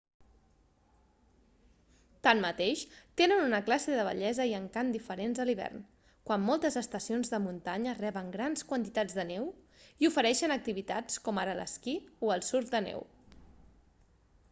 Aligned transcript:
tanmateix 2.27 2.79
tenen 3.21 3.41
una 3.49 3.59
classe 3.67 3.91
de 3.97 4.05
bellesa 4.07 4.47
i 4.51 4.55
encant 4.59 4.89
diferents 4.95 5.41
a 5.43 5.45
l'hivern 5.49 5.83
quan 6.29 6.41
moltes 6.47 6.77
estacions 6.81 7.31
de 7.35 7.39
muntanya 7.43 7.93
reben 7.99 8.31
grans 8.37 8.67
quantitats 8.71 9.17
de 9.19 9.25
neu 9.33 9.45
i 10.05 10.09
ofereixen 10.11 10.55
activitats 10.57 11.19
com 11.27 11.41
ara 11.43 11.55
l'esquí 11.61 11.95
o 12.29 12.33
el 12.37 12.45
surf 12.49 12.73
de 12.77 12.83
neu 12.89 13.07